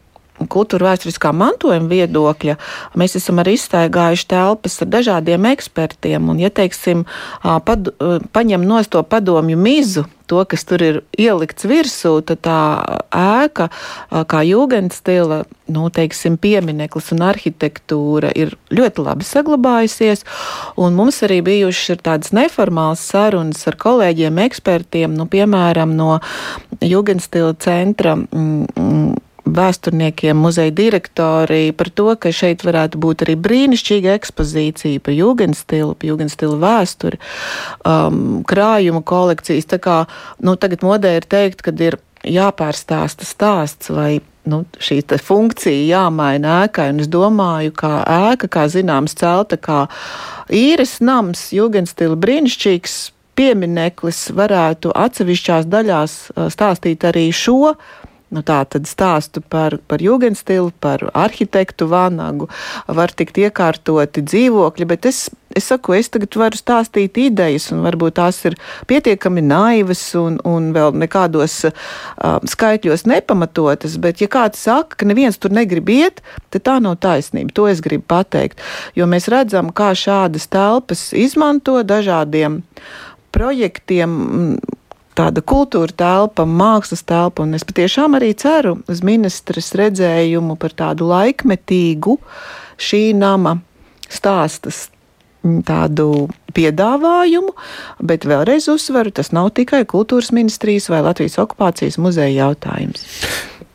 kultūra 0.47 0.91
vēsturiskā 0.91 1.31
mantojuma 1.35 1.89
viedokļa, 1.91 2.55
mēs 2.99 3.17
esam 3.19 3.41
arī 3.43 3.57
izstaigājuši 3.57 4.29
telpas 4.31 4.79
ar 4.83 4.91
dažādiem 4.93 5.49
ekspertiem. 5.51 6.29
Un, 6.31 6.39
ja 6.39 6.53
teiksim, 6.53 7.03
pad, 7.43 7.91
paņem 8.35 8.63
no 8.67 8.79
to 8.87 9.03
padomju 9.03 9.59
mizu, 9.59 10.05
to, 10.29 10.43
kas 10.45 10.63
tur 10.69 10.83
ir 10.85 10.97
ielikts 11.17 11.65
virsū, 11.67 12.19
tad 12.25 12.43
tā 12.45 12.59
ēka, 13.15 13.69
kā 14.29 14.41
jūgenstila, 14.45 15.41
nu, 15.73 15.87
teiksim, 15.93 16.37
piemineklis 16.41 17.09
un 17.15 17.23
arhitektūra 17.27 18.31
ir 18.37 18.53
ļoti 18.73 19.05
labi 19.05 19.25
saglabājusies. 19.25 20.25
Un 20.79 20.97
mums 20.97 21.21
arī 21.25 21.41
bijušas 21.45 22.03
tādas 22.05 22.33
neformālas 22.37 23.03
sarunas 23.09 23.65
ar 23.69 23.79
kolēģiem, 23.81 24.43
ekspertiem, 24.45 25.17
nu, 25.17 25.25
piemēram, 25.29 25.97
no 25.97 26.19
jūgenstila 26.85 27.57
centra. 27.65 28.15
Mm, 28.19 28.69
mm 28.75 29.25
vēsturniekiem, 29.45 30.37
muzeja 30.37 30.73
direktori 30.75 31.71
par 31.77 31.89
to, 31.95 32.13
ka 32.19 32.31
šeit 32.35 32.63
varētu 32.67 32.99
būt 33.01 33.25
arī 33.25 33.35
brīnišķīga 33.39 34.15
ekspozīcija 34.19 35.03
par 35.05 35.15
jūgenstilu, 35.15 35.95
par 35.95 36.11
jūgenstilu 36.11 36.59
vēsturi, 36.61 37.19
um, 37.87 38.41
krājumu 38.47 39.03
kolekcijas. 39.03 39.69
Tā 39.69 39.79
kā 39.83 39.99
nu, 40.43 40.55
tagad 40.59 40.85
modē 40.85 41.15
ir 41.19 41.29
teikt, 41.29 41.63
ka 41.65 41.73
ir 41.75 41.99
jāpārstāsta 42.27 43.27
stāsts 43.27 43.91
vai 43.93 44.19
nu, 44.49 44.63
šī 44.81 45.01
funkcija 45.23 45.85
jāmaina 45.87 46.63
ēkai. 46.65 46.89
Un 46.93 47.03
es 47.03 47.11
domāju, 47.11 47.73
ka 47.75 48.01
ēka, 48.31 48.49
kā 48.51 48.67
zināms, 48.71 49.15
celta 49.19 49.57
kā 49.57 49.85
īres 50.49 50.99
nams, 51.05 51.49
jūgenstila 51.55 52.17
brīnišķīgs 52.19 52.99
piemineklis 53.39 54.29
varētu 54.35 54.91
atsevišķās 54.95 55.69
daļās 55.71 56.15
uh, 56.33 56.47
stāstīt 56.51 57.05
arī 57.07 57.29
šo 57.31 57.75
Nu, 58.29 58.43
tā 58.45 58.59
tad 58.69 58.85
stāstu 58.85 59.41
par, 59.41 59.79
par 59.89 60.03
jūgenstilu, 60.05 60.69
par 60.83 61.01
arhitektu 61.17 61.87
vanagu, 61.89 62.45
var 62.85 63.09
tikt 63.09 63.39
iekārtoti 63.41 64.21
dzīvokļi, 64.21 64.85
bet 64.91 65.07
es, 65.09 65.23
es 65.57 65.71
saku, 65.71 65.95
es 65.97 66.11
tagad 66.13 66.37
varu 66.37 66.59
stāstīt 66.59 67.17
idejas, 67.17 67.71
un 67.73 67.81
varbūt 67.87 68.19
tās 68.21 68.43
ir 68.45 68.59
pietiekami 68.89 69.41
naivas 69.41 70.03
un, 70.19 70.37
un 70.45 70.69
vēl 70.77 70.93
nekādos 71.01 71.57
uh, 71.71 72.37
skaitļos 72.53 73.07
nepamatotas, 73.09 73.97
bet 73.97 74.21
ja 74.21 74.29
kāds 74.29 74.61
saka, 74.61 75.01
ka 75.01 75.09
neviens 75.09 75.41
tur 75.41 75.55
negrib 75.57 75.89
iet, 75.89 76.21
tad 76.53 76.67
tā 76.69 76.77
nav 76.85 76.99
taisnība. 77.01 77.55
To 77.57 77.65
es 77.71 77.81
gribu 77.81 78.05
pateikt, 78.13 78.61
jo 78.93 79.09
mēs 79.09 79.25
redzam, 79.33 79.73
kā 79.73 79.95
šādas 79.97 80.45
telpas 80.53 81.07
izmanto 81.17 81.81
dažādiem 81.81 82.61
projektiem 83.33 84.59
tāda 85.19 85.43
kultūra 85.43 85.93
telpa, 85.95 86.45
mākslas 86.47 87.03
telpa, 87.07 87.43
un 87.43 87.57
es 87.57 87.65
patiešām 87.67 88.15
arī 88.19 88.31
ceru 88.39 88.77
uz 88.89 89.03
ministras 89.05 89.73
redzējumu 89.77 90.55
par 90.59 90.75
tādu 90.77 91.09
laikmetīgu 91.09 92.15
šī 92.79 93.03
nama 93.17 93.57
stāstas 94.09 94.87
tādu 95.67 96.27
piedāvājumu, 96.55 97.53
bet 98.03 98.27
vēlreiz 98.27 98.67
uzsveru, 98.71 99.13
tas 99.15 99.31
nav 99.35 99.53
tikai 99.55 99.85
kultūras 99.87 100.33
ministrijas 100.35 100.89
vai 100.91 100.99
Latvijas 101.05 101.39
okupācijas 101.39 101.99
muzeja 102.01 102.49
jautājums. 102.49 103.05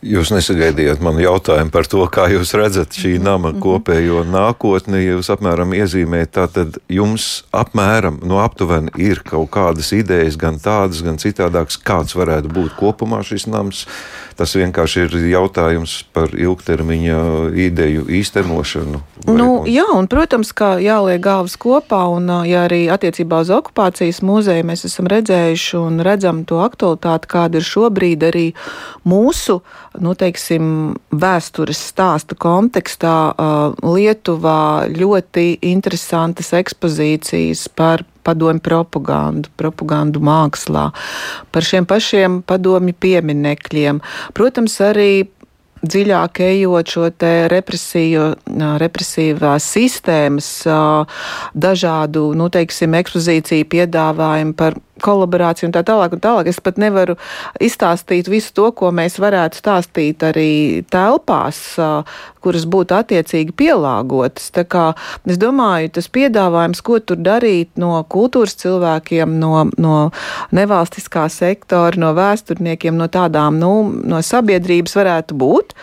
Jūs 0.04 0.28
nesagaidījāt 0.34 1.00
manu 1.00 1.23
jautājumu 1.23 1.73
par 1.73 1.87
to, 1.88 2.02
kā 2.12 2.26
jūs 2.28 2.50
redzat 2.58 2.92
šī 2.99 3.14
nama 3.23 3.54
mhm. 3.54 3.61
kopējo 3.64 4.25
nākotni. 4.28 5.00
Jūs 5.00 5.30
apmēram 5.32 5.73
iezīmējat, 5.78 6.32
tātad 6.37 6.76
jums 6.92 7.44
apmēram, 7.56 8.18
no 8.26 8.42
aptuveni 8.44 8.92
ir 9.00 9.23
kaut 9.25 9.49
kādas 9.54 9.94
idejas, 9.96 10.37
gan 10.40 10.61
tādas, 10.61 11.00
gan 11.06 11.16
citādākas, 11.23 11.80
kāds 11.80 12.16
varētu 12.18 12.52
būt 12.52 12.76
kopumā 12.76 13.23
šis 13.25 13.49
nams. 13.49 13.87
Tas 14.37 14.52
vienkārši 14.58 15.06
ir 15.06 15.16
jautājums 15.30 16.02
par 16.12 16.34
ilgtermiņa 16.37 17.18
ideju 17.64 18.04
īstenošanu. 18.20 19.00
Nu, 19.24 19.64
jā, 19.64 19.86
un, 19.96 20.04
protams, 20.10 20.50
ka 20.52 20.74
jāliek 20.84 21.22
galvas 21.24 21.54
kopā, 21.60 22.02
un 22.12 22.28
ja 22.44 22.66
arī 22.66 22.82
attiecībā 22.92 23.38
uz 23.40 23.50
okupācijas 23.56 24.20
muzeju 24.26 24.66
mēs 24.68 24.84
esam 24.84 25.08
redzējuši 25.08 25.78
un 25.80 26.02
redzam 26.04 26.42
to 26.44 26.58
aktualitāti, 26.60 27.30
kāda 27.32 27.60
ir 27.60 27.64
šobrīd 27.64 28.26
arī 28.28 28.44
mūsu 29.08 29.62
nu, 30.04 30.12
teiksim, 30.20 30.66
vēstures 31.08 31.80
stāsta 31.88 32.36
kontekstā 32.36 33.16
Lietuvā 33.80 34.92
ļoti 34.92 35.46
interesantas 35.72 36.52
ekspozīcijas 36.60 37.70
par 37.72 38.04
padomju 38.24 38.60
propagandu, 38.64 39.48
propagandu 39.56 40.20
mākslā, 40.24 40.90
par 41.52 41.64
šiem 41.64 41.88
pašiem 41.88 42.42
padomju 42.44 42.96
pieminekļiem. 43.00 44.04
Protams, 44.36 44.76
arī 44.84 45.10
dziļāk 45.84 46.40
ejot 46.44 46.94
šo 46.94 47.08
represīvās 48.82 49.68
sistēmas, 49.76 50.48
dažādu, 51.54 52.26
nu, 52.38 52.48
teiksim, 52.52 52.96
ekspozīciju 53.00 53.68
piedāvājumu 53.74 54.56
par 54.58 54.78
kolaborāciju 55.04 55.68
un 55.68 55.75
tā 55.76 55.84
tālāk. 55.87 56.16
Un 56.16 56.23
tālāk. 56.25 56.50
Es 56.50 56.61
pat 56.64 56.80
nevaru 56.80 57.16
izstāstīt 57.62 58.30
visu 58.32 58.54
to, 58.56 58.70
ko 58.76 58.90
mēs 58.94 59.18
varētu 59.23 59.61
stāstīt 59.61 60.25
arī 60.26 60.84
telpās, 60.92 61.61
kuras 62.44 62.66
būtu 62.68 62.96
attiecīgi 62.99 63.54
pielāgotas. 63.56 64.50
Tā 64.54 64.66
kā 64.68 64.87
es 65.28 65.40
domāju, 65.40 65.92
tas 65.96 66.11
piedāvājums, 66.12 66.82
ko 66.84 67.00
tur 67.00 67.20
darīt 67.25 67.73
no 67.80 67.96
kultūras 68.11 68.56
cilvēkiem, 68.61 69.38
no, 69.40 69.66
no 69.80 69.96
nevalstiskā 70.54 71.28
sektora, 71.32 71.96
no 72.00 72.12
vēsturniekiem, 72.16 72.96
no 72.99 73.08
tādām, 73.12 73.61
nu, 73.61 73.73
no 74.04 74.20
sabiedrības 74.25 74.96
varētu 75.00 75.38
būt. 75.40 75.75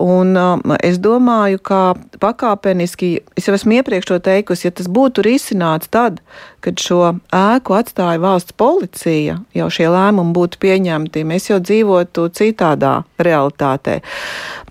Un 0.00 0.32
es 0.80 0.96
domāju, 1.02 1.60
ka 1.60 1.80
pakāpeniski, 2.22 3.10
es 3.36 3.48
jau 3.48 3.54
esmu 3.56 3.76
iepriekš 3.80 4.08
to 4.08 4.18
teikusi, 4.24 4.66
ja 4.68 4.72
tas 4.72 4.88
būtu 4.88 5.24
risināts 5.26 5.90
tad, 5.92 6.22
kad 6.64 6.80
šo 6.80 7.00
ēku 7.36 7.76
atstāja 7.76 8.22
valsts 8.22 8.56
policija, 8.56 9.36
jau 9.56 9.68
šie 9.68 9.90
lēmumi 9.92 10.32
būtu 10.36 10.60
pieņemti, 10.62 11.26
mēs 11.28 11.50
jau 11.50 11.60
dzīvotu 11.60 12.30
citādā 12.32 13.02
realitātē. 13.20 14.00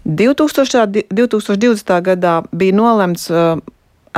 2000, 0.06 1.06
2020. 1.14 1.94
gadā 2.10 2.40
bija 2.50 2.78
nolemts 2.80 3.28
uh, 3.30 3.60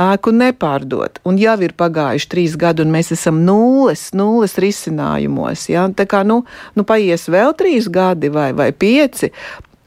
ēku 0.00 0.32
nepārdot. 0.32 1.20
Un 1.28 1.36
jau 1.40 1.56
ir 1.64 1.74
pagājuši 1.76 2.30
trīs 2.32 2.56
gadi, 2.56 2.84
un 2.84 2.92
mēs 2.94 3.12
esam 3.14 3.42
nulles, 3.46 4.08
nulles 4.16 4.56
risinājumos. 4.60 5.68
Ja? 5.72 5.88
Tā 5.92 6.06
kā 6.08 6.22
nu, 6.26 6.42
nu 6.78 6.86
paies 6.88 7.28
vēl 7.28 7.52
trīs 7.58 7.90
gadi 7.92 8.32
vai, 8.32 8.52
vai 8.56 8.70
pieci. 8.72 9.32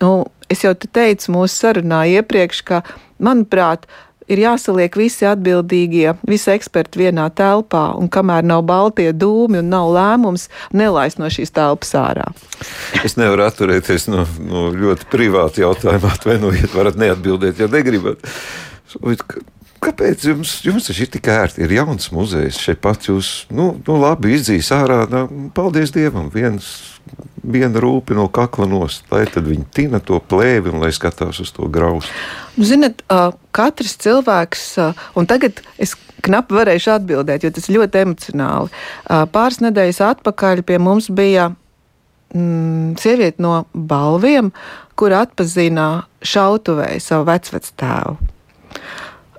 Nu, 0.03 0.25
es 0.49 0.65
jau 0.65 0.73
te 0.77 0.89
teicu 0.91 1.33
mūsu 1.35 1.55
sarunā 1.55 2.05
iepriekš, 2.17 2.61
ka, 2.67 2.81
manuprāt, 3.23 3.87
ir 4.31 4.41
jāsaliek 4.41 4.95
visi 4.97 5.27
atbildīgie, 5.29 6.15
visi 6.27 6.51
eksperti 6.53 7.03
vienā 7.05 7.27
telpā, 7.37 7.87
un 7.99 8.09
kamēr 8.11 8.45
nav 8.45 8.65
baltie 8.67 9.11
dūmi 9.13 9.61
un 9.61 9.71
nav 9.73 9.91
lēmums, 9.95 10.47
nelaist 10.73 11.21
no 11.21 11.29
šīs 11.31 11.53
telpas 11.55 11.93
ārā. 11.99 12.27
Es 13.05 13.17
nevaru 13.19 13.45
atturēties 13.45 14.09
no, 14.11 14.25
no 14.41 14.69
ļoti 14.75 15.09
privāta 15.11 15.65
jautājuma. 15.65 16.13
Atvainojiet, 16.15 16.71
varat 16.73 16.97
neatbildēt, 16.99 17.61
ja 17.61 17.69
negribat. 17.71 18.23
Kāpēc 19.85 20.23
jums, 20.25 20.55
jums 20.65 20.87
tas 20.87 20.97
ir 21.01 21.09
tik 21.13 21.27
ērti? 21.29 21.61
Ir 21.65 21.75
jauns 21.75 22.09
muzejs 22.15 22.57
šeit 22.63 22.81
pats. 22.81 23.09
Jūs, 23.11 23.31
nu, 23.53 23.75
nu 23.85 23.97
labi, 24.01 24.33
izdzīs 24.33 24.71
ārā. 24.73 25.03
Nu, 25.11 25.49
paldies 25.53 25.93
Dievam! 25.93 26.31
Viens, 26.33 26.71
viena 27.45 27.81
rūpi 27.83 28.17
no 28.17 28.25
kakla 28.33 28.65
nost. 28.69 29.05
Lai 29.13 29.25
tad 29.29 29.45
viņi 29.45 29.67
tina 29.75 30.01
to 30.01 30.17
plēvi 30.17 30.73
un 30.73 30.81
lai 30.81 30.89
skatās 30.95 31.41
uz 31.43 31.53
to 31.53 31.69
graustu. 31.69 32.13
Nu, 32.55 32.65
ziniet, 32.65 33.03
katrs 33.55 33.97
cilvēks, 34.01 34.65
un 35.19 35.29
tagad 35.29 35.61
es 35.81 35.93
knapi 36.25 36.57
varēšu 36.57 36.95
atbildēt, 36.95 37.45
jo 37.45 37.53
tas 37.53 37.69
ļoti 37.69 38.01
emocionāli. 38.07 38.73
Pāris 39.35 39.61
nedēļas 39.61 40.01
atpakaļ 40.09 40.63
pie 40.65 40.79
mums 40.81 41.11
bija 41.13 41.51
mm, 42.33 42.95
sieviete 43.01 43.43
no 43.45 43.65
balviem, 43.73 44.49
kur 44.97 45.13
atpazina 45.13 46.07
šautuvēju 46.25 47.03
savu 47.03 47.29
vecvectēvu. 47.29 48.34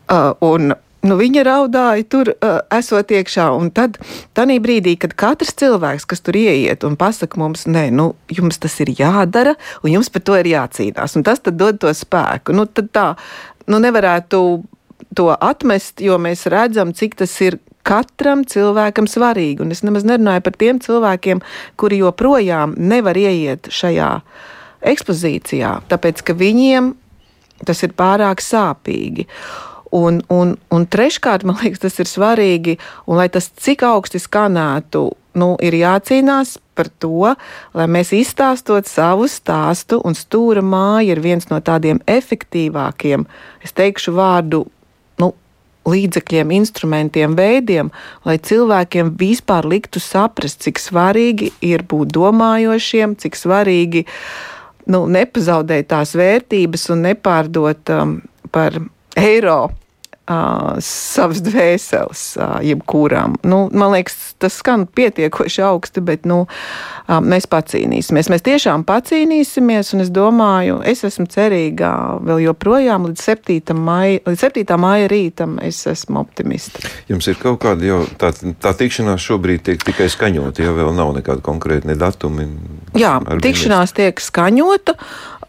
Uh, 0.07 0.35
un 0.41 0.75
Nu, 1.07 1.15
viņa 1.21 1.43
raudāja 1.47 2.03
tur, 2.11 2.33
uh, 2.33 2.57
esot 2.75 3.13
iekšā. 3.15 3.45
Un 3.55 3.69
tad, 3.75 3.99
tajā 4.35 4.57
brīdī, 4.63 4.97
kad 4.99 5.13
katrs 5.15 5.55
cilvēks, 5.61 6.07
kas 6.09 6.25
tur 6.25 6.35
ieiet 6.41 6.83
un 6.89 6.97
pasakā 6.99 7.39
mums, 7.39 7.67
nē, 7.71 7.85
nu, 7.95 8.09
jums 8.33 8.59
tas 8.59 8.75
ir 8.83 8.91
jādara, 8.97 9.55
un 9.85 9.93
jums 9.93 10.11
par 10.11 10.25
to 10.27 10.35
ir 10.41 10.49
jācīnās, 10.51 11.15
un 11.15 11.27
tas 11.27 11.45
dod 11.47 11.79
to 11.85 11.93
spēku. 11.95 12.57
Nu, 12.57 12.65
tad 12.67 12.91
tā, 12.97 13.07
nu, 13.71 13.79
nevarētu 13.85 14.41
to 15.15 15.29
atmest, 15.37 16.03
jo 16.03 16.19
mēs 16.19 16.47
redzam, 16.51 16.91
cik 16.97 17.15
tas 17.23 17.37
ir 17.45 17.61
katram 17.87 18.43
cilvēkam 18.49 19.07
svarīgi. 19.07 19.63
Un 19.63 19.77
es 19.77 19.85
nemaz 19.87 20.07
nerunāju 20.09 20.43
par 20.49 20.59
tiem 20.59 20.83
cilvēkiem, 20.83 21.45
kuri 21.79 22.03
joprojām 22.03 22.75
nevar 22.83 23.19
ieiet 23.21 23.71
šajā 23.71 24.11
ekspozīcijā, 24.91 25.73
tāpēc 25.91 26.25
ka 26.27 26.35
viņiem 26.37 26.95
tas 27.67 27.81
ir 27.87 27.95
pārāk 27.97 28.43
sāpīgi. 28.45 29.29
Un, 29.95 30.19
un, 30.33 30.57
un 30.75 30.87
treškārt, 30.91 31.45
man 31.47 31.61
liekas, 31.63 31.85
tas 31.85 32.01
ir 32.03 32.11
svarīgi, 32.11 32.77
un 33.07 33.21
lai 33.21 33.29
tas 33.31 33.47
cik 33.63 33.85
augsti 33.87 34.19
skanētu, 34.19 35.05
nu, 35.39 35.53
ir 35.63 35.77
jācīnās 35.79 36.57
par 36.77 36.89
to, 37.01 37.33
lai 37.77 37.87
mēs 37.91 38.13
izstāstot 38.17 38.89
savu 38.91 39.29
stāstu, 39.31 40.01
un 40.05 40.17
stūra 40.19 40.65
māja 40.65 41.15
ir 41.15 41.23
viens 41.25 41.47
no 41.53 41.61
tādiem 41.65 42.01
efektīvākiem, 42.11 43.27
es 43.65 43.77
teikšu 43.77 44.17
vārdu, 44.17 44.65
nu, 45.23 45.31
līdzekļiem, 45.87 46.57
instrumentiem, 46.59 47.37
veidiem, 47.39 47.93
lai 48.27 48.37
cilvēkiem 48.43 49.15
vispār 49.21 49.69
liktu 49.71 50.03
saprast, 50.03 50.65
cik 50.67 50.83
svarīgi 50.83 51.53
ir 51.65 51.87
būt 51.87 52.11
domājošiem, 52.17 53.17
cik 53.23 53.39
svarīgi 53.39 54.07
nu, 54.91 55.05
nepazaudēt 55.11 55.93
tās 55.95 56.17
vērtības 56.19 56.91
un 56.95 57.07
nepārdot 57.07 57.95
um, 57.95 58.19
par 58.55 58.81
eiro 59.17 59.61
uh, 60.27 60.77
savas 60.83 61.41
dvēseles, 61.45 62.23
uh, 62.41 62.59
jebkurām. 62.67 63.37
Nu, 63.47 63.67
man 63.73 63.95
liekas, 63.95 64.35
tas 64.43 64.59
skan 64.61 64.87
pietiekoši 64.87 65.63
augsti, 65.67 66.03
bet 66.05 66.27
nu, 66.29 66.43
uh, 66.47 67.19
mēs 67.23 67.49
pacīnīsimies. 67.51 68.31
Mēs 68.33 68.45
tiešām 68.47 68.85
pacīnīsimies, 68.89 69.93
un 69.97 70.05
es 70.05 70.11
domāju, 70.15 70.81
es 70.87 71.05
esmu 71.07 71.29
cerīga 71.33 71.93
vēl 72.27 72.47
joprojām 72.49 73.09
līdz 73.11 73.27
7. 73.31 73.77
maija, 73.79 74.23
līdz 74.27 74.47
7. 74.49 74.81
maija 74.83 75.11
rītam. 75.13 75.59
Es 75.67 75.85
esmu 75.89 76.21
optimista. 76.25 76.83
Jums 77.11 77.29
ir 77.31 77.39
kaut 77.41 77.61
kāda 77.63 77.87
jau 77.87 78.03
tā, 78.19 78.33
tā 78.35 78.75
tikšanās 78.77 79.23
šobrīd 79.23 79.65
tiek 79.71 79.87
tikai 79.87 80.11
skaņota, 80.13 80.65
ja 80.67 80.75
vēl 80.77 80.93
nav 80.97 81.15
nekāda 81.17 81.45
konkrēta 81.45 81.91
ne 81.91 81.97
datumi. 81.99 82.49
Jā, 82.97 83.19
tikšanās 83.43 83.95
tiek 83.97 84.21
skaņota. 84.23 84.97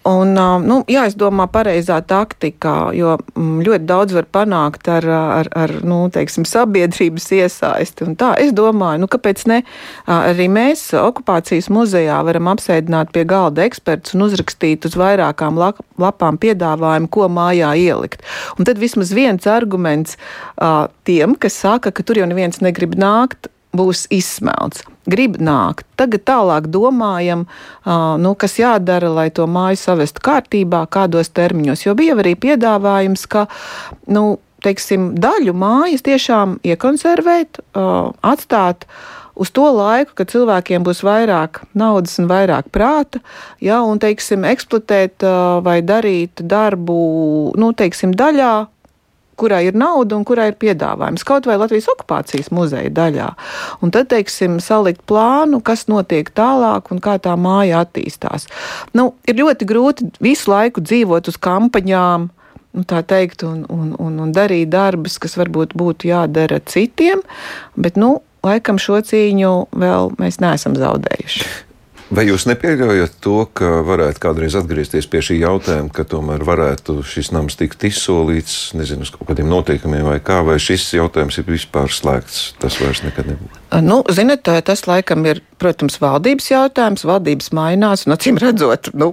Un, 0.08 0.34
nu, 0.63 0.77
jāizdomā 0.88 1.48
pareizā 1.51 1.98
taktika, 2.08 2.92
jo 2.96 3.16
mm, 3.18 3.63
ļoti 3.66 3.88
daudz 3.89 4.16
var 4.16 4.27
panākt 4.32 4.88
ar, 4.92 5.08
ar, 5.10 5.50
ar 5.58 5.74
nu, 5.88 6.00
teiksim, 6.13 6.46
sabiedrības 6.48 7.27
iesaisti. 7.39 8.08
Tā, 8.20 8.32
es 8.39 8.54
domāju, 8.56 9.01
nu, 9.04 9.10
kāpēc 9.12 9.44
ne? 9.51 9.62
Arī 10.08 10.48
mēs 10.54 10.86
okupācijas 10.96 11.68
muzejā 11.74 12.22
varam 12.27 12.51
apsēdināt 12.54 13.12
pie 13.16 13.25
galda 13.27 13.66
ekspertus 13.68 14.16
un 14.16 14.27
uzrakstīt 14.30 14.88
uz 14.88 14.96
vairākām 15.00 15.60
lapām 15.60 16.39
piedāvājumu, 16.39 17.12
ko 17.12 17.27
mājā 17.32 17.74
ielikt. 17.88 18.24
Un 18.56 18.70
tad 18.70 18.80
vismaz 18.80 19.12
viens 19.18 19.50
arguments 19.51 20.16
tiem, 21.08 21.36
kas 21.36 21.60
saka, 21.66 21.92
ka 21.92 22.06
tur 22.06 22.22
jau 22.22 22.30
neviens 22.30 22.63
negrib 22.63 22.96
nākt, 23.00 23.51
būs 23.75 24.08
izsmelts. 24.13 24.86
Grib 25.08 25.38
nākt. 25.40 25.86
Tagad 26.00 26.26
tālāk 26.28 26.68
domājam, 26.72 27.46
nu, 28.22 28.34
kas 28.36 28.58
jādara, 28.60 29.10
lai 29.14 29.30
to 29.32 29.48
māju 29.48 29.80
savestu 29.80 30.24
kārtībā, 30.26 30.84
kādos 30.92 31.32
termiņos. 31.32 31.86
Jo 31.88 31.96
bija 31.98 32.18
arī 32.20 32.36
piedāvājums, 32.36 33.24
ka 33.32 33.46
nu, 34.12 34.38
teiksim, 34.66 35.14
daļu 35.22 35.56
mājas 35.56 36.04
tiešām 36.04 36.58
iekonservēt, 36.68 37.62
atstāt 37.74 38.88
uz 39.38 39.52
to 39.54 39.68
laiku, 39.70 40.16
kad 40.18 40.32
cilvēkiem 40.34 40.84
būs 40.84 41.04
vairāk 41.06 41.62
naudas 41.78 42.18
un 42.20 42.28
vairāk 42.28 42.72
prāta, 42.74 43.22
ja, 43.64 43.84
un, 43.86 44.02
teiksim, 44.02 44.44
eksploatēt 44.50 45.24
vai 45.64 45.80
darīt 45.86 46.42
darbu, 46.42 46.98
nu, 47.56 47.72
teiksim, 47.78 48.16
daļā, 48.18 48.54
kurai 49.38 49.63
ir 49.70 49.77
nauda 49.77 50.17
un 50.17 50.25
kurai 50.27 50.50
ir 50.51 50.58
piedāvājums. 50.60 51.25
Kaut 51.27 51.48
vai 51.50 51.58
Latvijas 51.60 51.89
okupācijas 51.94 52.50
muzeja 52.56 52.91
daļā. 52.94 53.27
Un 53.86 53.94
tad, 53.94 54.10
teiksim, 54.13 54.60
salikt 54.63 55.03
plānu, 55.10 55.62
kas 55.65 55.88
notiek 55.91 56.32
tālāk 56.36 56.91
un 56.94 57.01
kā 57.03 57.17
tā 57.22 57.36
māja 57.39 57.84
attīstās. 57.86 58.50
Nu, 58.98 59.12
ir 59.29 59.39
ļoti 59.41 59.70
grūti 59.70 60.10
visu 60.24 60.51
laiku 60.51 60.84
dzīvot 60.86 61.32
uz 61.32 61.39
kampaņām. 61.41 62.32
Nu, 62.77 62.84
tā 62.86 63.01
teikt, 63.06 63.41
un, 63.48 63.63
un, 63.74 63.94
un, 63.98 64.17
un 64.22 64.34
darīt 64.36 64.70
darbus, 64.70 65.17
kas 65.22 65.38
varbūt 65.39 65.74
būtu 65.77 66.12
jādara 66.12 66.60
citiem, 66.62 67.24
bet, 67.74 67.98
nu, 67.98 68.20
laikam 68.46 68.77
šo 68.82 69.00
cīņu 69.06 69.53
vēl 69.74 70.13
mēs 70.22 70.41
neesam 70.44 70.77
zaudējuši. 70.77 71.67
Vai 72.08 72.24
jūs 72.30 72.46
nepieļaujat 72.48 73.18
to, 73.20 73.42
ka 73.58 73.82
varētu 73.84 74.22
kādreiz 74.24 74.56
atgriezties 74.56 75.10
pie 75.12 75.20
šī 75.28 75.42
jautājuma, 75.42 75.92
ka 75.92 76.06
tomēr 76.08 76.46
varētu 76.48 77.02
šis 77.04 77.34
nams 77.36 77.60
tikt 77.60 77.84
izsolīts, 77.90 78.72
nezinu, 78.80 79.04
uz 79.04 79.12
kaut 79.12 79.28
kādiem 79.28 79.50
noteikumiem 79.52 80.08
vai 80.08 80.22
kā, 80.24 80.40
vai 80.48 80.56
šis 80.62 80.86
jautājums 80.96 81.42
ir 81.42 81.48
vispār 81.50 81.92
slēgts? 81.92 82.54
Tas 82.62 82.80
vairs 82.80 83.04
nekad 83.04 83.28
nebūs. 83.34 83.60
Nu, 83.84 84.00
ziniet, 84.08 84.48
tas 84.48 84.86
laikam 84.88 85.28
ir, 85.28 85.44
protams, 85.60 86.00
valdības 86.00 86.48
jautājums. 86.54 87.04
Valdības 87.08 87.52
mainās, 87.58 88.08
un 88.08 88.16
acīm 88.16 88.40
redzot, 88.40 88.94
nu, 88.96 89.12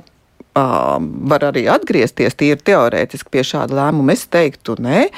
var 0.55 1.49
arī 1.51 1.67
atgriezties 1.75 2.39
tīri 2.39 2.63
teorētiski 2.63 3.33
pie 3.35 3.43
šāda 3.43 3.75
lēmuma. 3.75 4.15
Es 4.15 4.29
teiktu, 4.31 4.79
nē, 4.79 5.09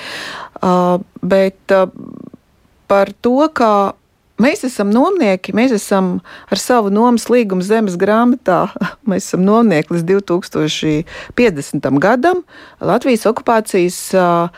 bet 1.21 1.77
par 2.89 3.13
to, 3.21 3.39
ka 3.53 3.71
Mēs 4.37 4.67
esam 4.69 4.91
nomnieki, 4.93 5.55
mēs 5.57 5.73
esam 5.73 6.19
ar 6.53 6.61
savu 6.61 6.91
nomas 6.93 7.25
līgumu 7.33 7.65
zemes 7.65 7.97
grāmatā. 7.97 8.67
Mēs 9.09 9.31
esam 9.31 9.47
nomnieki 9.47 9.97
līdz 9.97 10.05
2050. 10.11 11.89
gadam. 12.03 12.43
Latvijas 12.85 13.25
okupācijas 13.31 14.01
uh, 14.13 14.51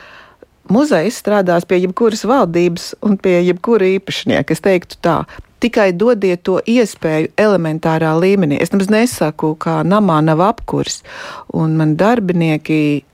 muzejs 0.73 1.21
strādās 1.23 1.67
pie 1.69 1.79
jebkuras 1.85 2.25
valdības 2.27 2.97
un 3.07 3.15
pie 3.23 3.39
jebkura 3.47 3.87
īpašnieka. 3.99 4.57
Es 4.57 4.65
teiktu 4.65 4.99
tā. 5.05 5.21
Tikai 5.63 5.91
dodiet 5.95 6.45
to 6.47 6.59
iespēju 6.67 7.33
elementārā 7.39 8.13
līmenī. 8.19 8.59
Es 8.63 8.75
nemaz 8.75 8.91
nesaku, 8.91 9.55
ka 9.59 9.81
namā 9.87 10.21
nav 10.27 10.43
apkurs, 10.47 11.01
un 11.55 11.75
man 11.79 11.97
darbinieki 11.99 13.05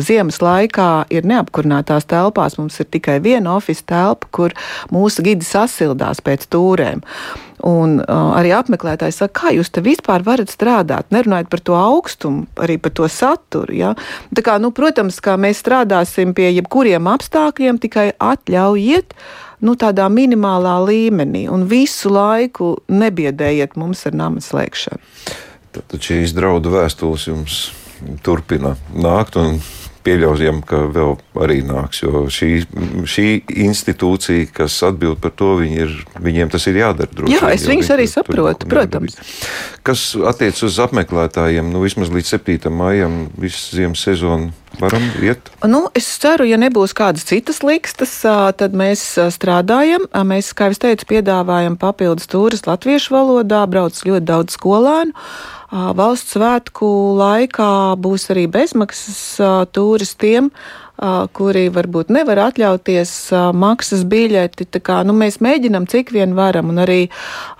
ziemas 0.00 0.40
laikā 0.42 0.90
ir 1.10 1.26
neapkurinātās 1.28 2.06
telpās. 2.10 2.58
Mums 2.60 2.80
ir 2.82 2.90
tikai 2.90 3.18
viena 3.24 3.56
oficiāla 3.58 3.90
telpa, 3.90 4.28
kur 4.30 4.56
mūsu 4.92 5.24
gidi 5.26 5.46
sasildās 5.46 6.22
pēc 6.24 6.48
tūrēm. 6.52 7.04
Un 7.66 7.98
uh, 8.00 8.30
arī 8.38 8.54
apmeklētāji 8.56 9.12
saka, 9.12 9.34
kā 9.42 9.50
jūs 9.52 9.68
te 9.68 9.82
vispār 9.84 10.24
varat 10.24 10.48
strādāt, 10.52 11.10
nerunājot 11.12 11.50
par 11.52 11.60
to 11.60 11.76
augstumu, 11.76 12.46
arī 12.56 12.78
par 12.80 12.94
to 12.96 13.08
saturu. 13.12 13.74
Ja? 13.76 13.92
Tā 14.32 14.44
kā, 14.46 14.56
nu, 14.62 14.72
protams, 14.72 15.20
kā 15.20 15.36
mēs 15.40 15.60
strādāsim 15.60 16.32
pie 16.36 16.48
jebkuriem 16.54 17.10
apstākļiem, 17.12 17.82
tikai 17.82 18.06
atļaujiet 18.16 19.12
nu, 19.60 19.76
tādā 19.76 20.08
minimālā 20.08 20.78
līmenī 20.88 21.44
un 21.52 21.68
visu 21.68 22.08
laiku 22.14 22.78
nebiedējiet 22.88 23.76
mums 23.76 24.06
ar 24.08 24.16
nama 24.16 24.40
slēgšanu. 24.40 25.04
Tad 25.76 26.00
šīs 26.00 26.32
draudu 26.34 26.72
vēstules 26.72 27.28
jums 27.28 27.60
turpina 28.24 28.76
nākt. 28.94 29.38
Pieļaujam, 30.00 30.62
ka 30.64 30.78
vēl 30.88 31.10
arī 31.44 31.58
nāks, 31.68 31.98
jo 32.00 32.22
šī, 32.32 32.62
šī 33.04 33.24
institūcija, 33.66 34.46
kas 34.56 34.78
atbild 34.88 35.18
par 35.20 35.34
to, 35.36 35.50
viņi 35.58 35.76
ir, 35.84 35.92
viņiem 36.24 36.48
tas 36.54 36.64
ir 36.70 36.78
jādara. 36.80 37.12
Droši, 37.12 37.34
Jā, 37.34 37.50
es 37.52 37.66
viņus 37.68 37.90
arī 37.92 38.06
saprotu, 38.08 38.70
protams. 38.70 39.18
Kas 39.84 40.06
attiecas 40.16 40.64
uz 40.70 40.80
apmeklētājiem, 40.86 41.68
nu 41.68 41.84
vismaz 41.84 42.08
līdz 42.16 42.32
7. 42.32 42.72
maijam, 42.72 43.26
visu 43.36 43.76
ziemas 43.76 44.00
sezonu 44.08 44.54
varam 44.78 45.02
iet? 45.22 45.50
Nu, 45.66 45.86
es 45.96 46.08
ceru, 46.22 46.46
ja 46.48 46.58
nebūs 46.60 46.94
kādas 46.96 47.26
citas 47.28 47.62
likstas, 47.66 48.12
tad 48.60 48.76
mēs 48.76 49.02
strādājam. 49.34 50.06
Mēs, 50.26 50.52
kā 50.56 50.70
jau 50.70 50.80
teicu, 50.86 51.08
piedāvājam 51.14 51.78
papildus 51.80 52.30
tūris 52.30 52.66
latviešu 52.68 53.16
valodā, 53.16 53.64
brauc 53.70 53.98
ļoti 53.98 54.28
daudz 54.28 54.54
skolēnu. 54.58 55.16
Valsts 55.70 56.34
svētku 56.34 56.86
laikā 57.18 57.72
būs 58.02 58.30
arī 58.34 58.48
bezmaksas 58.50 59.20
tūris 59.70 60.16
tiem, 60.18 60.50
kuri 61.32 61.68
varbūt 61.72 62.10
nevar 62.12 62.40
atļauties 62.48 63.12
maksas 63.56 64.02
biļeti. 64.10 64.66
Kā, 64.82 65.00
nu, 65.06 65.14
mēs 65.16 65.38
mēģinām, 65.40 65.86
cik 65.88 66.10
vien 66.16 66.34
varam, 66.36 66.72
un 66.74 66.82
arī 66.82 66.98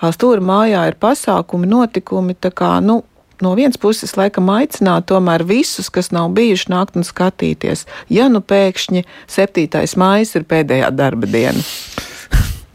stūra 0.02 0.42
mājā 0.42 0.88
ir 0.90 0.98
pasākumi, 1.00 1.70
notikumi. 1.70 2.34
Kā, 2.50 2.72
nu, 2.84 3.00
no 3.44 3.54
vienas 3.58 3.80
puses, 3.80 4.16
laikam, 4.18 4.50
aicināt 4.54 5.08
tomēr 5.10 5.44
visus, 5.48 5.90
kas 5.92 6.12
nav 6.14 6.30
bijuši, 6.36 6.70
nākt 6.72 6.98
un 7.00 7.06
skatīties. 7.06 7.86
Ja 8.12 8.28
nu 8.32 8.42
pēkšņi 8.44 9.04
7. 9.30 9.82
maija 10.00 10.30
ir 10.40 10.48
pēdējā 10.50 10.94
darba 10.94 11.30
diena. 11.30 11.64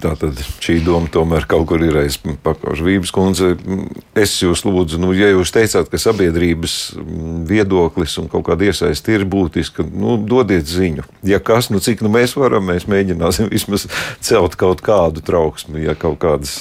Tātad 0.05 0.37
šī 0.61 0.77
doma 0.85 1.09
tomēr 1.09 1.47
kaut 1.49 1.65
kur 1.69 1.81
ir 1.81 1.95
aiz 1.97 2.19
pakauša. 2.21 2.85
Vības 2.85 3.11
kundze, 3.15 3.53
es 4.17 4.35
jūs 4.43 4.61
lūdzu, 4.67 4.99
nu, 5.01 5.13
ja 5.17 5.31
jūs 5.31 5.53
teicāt, 5.55 5.89
ka 5.89 5.97
sabiedrības 6.01 6.75
viedoklis 7.49 8.17
un 8.21 8.29
kaut 8.29 8.45
kāda 8.49 8.67
iesaisti 8.69 9.15
ir 9.15 9.25
būtiska, 9.29 9.85
nu, 9.89 10.17
dodiet 10.21 10.69
ziņu. 10.69 11.07
Ja 11.25 11.39
kas, 11.41 11.71
nu 11.73 11.81
cik 11.81 12.03
nu 12.05 12.11
mēs 12.13 12.35
varam, 12.37 12.67
mēs 12.69 12.85
mēģināsim 12.91 13.49
vismaz 13.55 13.87
celt 14.23 14.59
kaut 14.61 14.83
kādu 14.85 15.23
trauksmi, 15.25 15.81
ja 15.87 15.97
kaut 15.97 16.19
kādas 16.21 16.59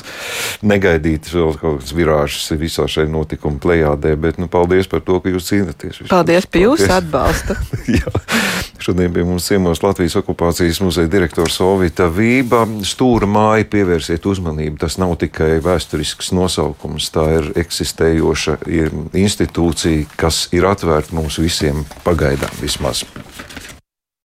negaidītas 0.64 1.36
vēl 1.36 1.52
kaut 1.60 1.82
kādas 1.82 1.96
virāžas 1.96 2.48
ir 2.54 2.62
visā 2.64 2.88
šai 2.88 3.06
notikuma 3.12 3.60
plējādē, 3.60 4.14
bet 4.20 4.40
nu, 4.40 4.48
paldies 4.48 4.88
par 4.88 5.04
to, 5.04 5.20
ka 5.20 5.34
jūs 5.34 5.50
cīnāties. 5.52 6.04
Paldies 6.08 6.48
par 6.48 6.64
jūsu 6.64 6.88
atbalstu. 6.96 7.58
Šodien 8.84 9.12
pie 9.14 9.22
mums 9.24 9.46
ciemos 9.48 9.80
Latvijas 9.80 10.18
okupācijas 10.20 10.82
muzeja 10.84 11.08
direktors 11.08 11.56
Ovita 11.64 12.04
Vība. 12.12 12.66
Stūra 12.84 13.24
māja 13.34 13.66
pievērsiet 13.70 14.26
uzmanību. 14.30 14.78
Tas 14.84 14.98
nav 15.02 15.16
tikai 15.22 15.58
vēsturisks 15.64 16.32
nosaukums, 16.36 17.10
tā 17.14 17.26
ir 17.38 17.50
eksistējoša 17.64 18.58
ir 18.70 18.94
institūcija, 19.24 20.08
kas 20.20 20.46
ir 20.56 20.68
atvērta 20.70 21.16
mums 21.16 21.40
visiem 21.42 21.84
pagaidām 22.06 22.62
vismaz. 22.62 23.04